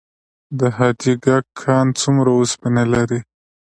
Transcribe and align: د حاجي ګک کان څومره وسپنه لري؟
د 0.59 0.61
حاجي 0.77 1.13
ګک 1.25 1.45
کان 1.61 1.85
څومره 2.01 2.31
وسپنه 2.39 2.83
لري؟ 2.93 3.19